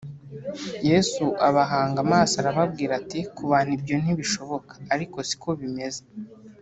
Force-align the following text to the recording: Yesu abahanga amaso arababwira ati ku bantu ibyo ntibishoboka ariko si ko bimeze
Yesu 0.89 1.25
abahanga 1.47 1.97
amaso 2.05 2.33
arababwira 2.41 2.91
ati 3.01 3.19
ku 3.35 3.41
bantu 3.51 3.71
ibyo 3.77 3.95
ntibishoboka 4.01 4.73
ariko 4.95 5.17
si 5.27 5.35
ko 5.41 5.49
bimeze 5.59 6.01